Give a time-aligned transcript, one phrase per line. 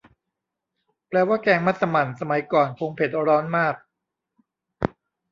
[1.07, 3.75] แปลว่าแกงมัสหมั่นสมัยก่อนคงเผ็ดร้อนมาก